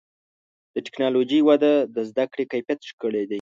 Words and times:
د 0.73 0.75
ټکنالوجۍ 0.85 1.39
وده 1.43 1.73
د 1.95 1.97
زدهکړې 2.09 2.45
کیفیت 2.51 2.79
ښه 2.87 2.93
کړی 3.01 3.23
دی. 3.27 3.29